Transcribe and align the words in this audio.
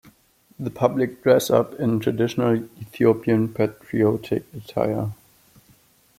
The 0.59 0.71
public 0.71 1.21
dress 1.21 1.51
up 1.51 1.75
in 1.75 1.99
traditional 1.99 2.55
Ethiopian 2.79 3.53
patriotic 3.53 4.47
attire. 4.51 5.11